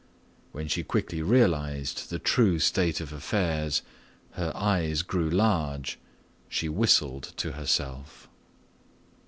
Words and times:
When 0.51 0.67
she 0.67 0.81
quickly 0.81 1.21
realized 1.21 2.09
the 2.09 2.17
true 2.17 2.57
state 2.57 3.01
of 3.01 3.13
affairs, 3.13 3.83
her 4.31 4.51
eyes 4.55 5.03
grew 5.03 5.29
large, 5.29 5.99
she 6.49 6.67
whistled 6.67 7.31
to 7.37 7.51
herself. 7.51 8.27